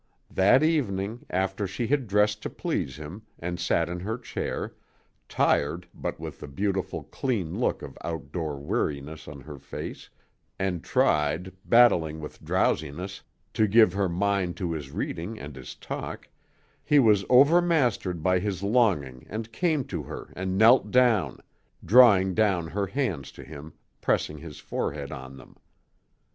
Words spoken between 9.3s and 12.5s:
her face, and tried, battling with